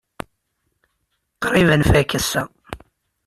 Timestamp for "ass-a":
2.19-2.43